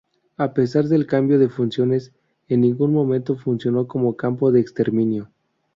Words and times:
A 0.35 0.55
pesar 0.55 0.85
del 0.85 1.05
cambio 1.05 1.37
de 1.37 1.47
funciones, 1.47 2.11
en 2.47 2.61
ningún 2.61 2.91
momento 2.91 3.35
funcionó 3.37 3.85
como 3.87 4.17
campo 4.17 4.51
de 4.51 4.59
exterminio. 4.59 5.29